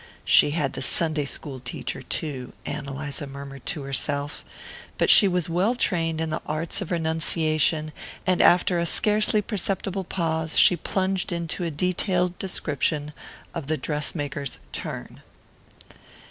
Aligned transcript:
"She 0.25 0.49
had 0.49 0.73
the 0.73 0.81
Sunday 0.81 1.25
school 1.25 1.59
teacher 1.59 2.01
too," 2.01 2.53
Ann 2.65 2.87
Eliza 2.87 3.27
murmured 3.27 3.67
to 3.67 3.83
herself; 3.83 4.43
but 4.97 5.11
she 5.11 5.27
was 5.27 5.47
well 5.47 5.75
trained 5.75 6.19
in 6.19 6.31
the 6.31 6.41
arts 6.47 6.81
of 6.81 6.89
renunciation, 6.89 7.91
and 8.25 8.41
after 8.41 8.79
a 8.79 8.87
scarcely 8.87 9.43
perceptible 9.43 10.03
pause 10.03 10.57
she 10.57 10.75
plunged 10.75 11.31
into 11.31 11.63
a 11.63 11.69
detailed 11.69 12.39
description 12.39 13.13
of 13.53 13.67
the 13.67 13.77
dress 13.77 14.15
maker's 14.15 14.57
"turn." 14.71 15.21